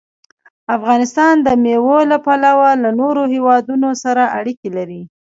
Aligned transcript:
افغانستان 0.75 1.33
د 1.45 1.47
مېوې 1.63 1.99
له 2.11 2.17
پلوه 2.25 2.69
له 2.83 2.89
نورو 2.99 3.23
هېوادونو 3.33 3.89
سره 4.03 4.23
اړیکې 4.39 4.69
لري. 4.77 5.01